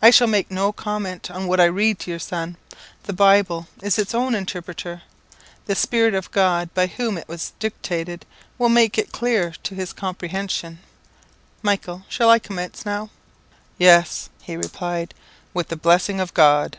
I 0.00 0.08
shall 0.08 0.26
make 0.26 0.50
no 0.50 0.72
comment 0.72 1.30
on 1.30 1.46
what 1.46 1.60
I 1.60 1.66
read 1.66 1.98
to 1.98 2.10
your 2.10 2.18
son. 2.18 2.56
The 3.02 3.12
Bible 3.12 3.68
is 3.82 3.98
its 3.98 4.14
own 4.14 4.34
interpreter. 4.34 5.02
The 5.66 5.74
Spirit 5.74 6.14
of 6.14 6.30
God, 6.30 6.72
by 6.72 6.86
whom 6.86 7.18
it 7.18 7.28
was 7.28 7.52
dictated, 7.58 8.24
will 8.56 8.70
make 8.70 8.96
it 8.96 9.12
clear 9.12 9.52
to 9.64 9.74
his 9.74 9.92
comprehension. 9.92 10.78
Michael, 11.62 12.06
shall 12.08 12.30
I 12.30 12.38
commence 12.38 12.86
now?" 12.86 13.10
"Yes," 13.76 14.30
he 14.40 14.56
replied, 14.56 15.12
"with 15.52 15.68
the 15.68 15.76
blessing 15.76 16.20
of 16.20 16.32
God!" 16.32 16.78